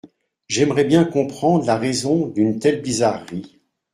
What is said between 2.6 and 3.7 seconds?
bizarrerie.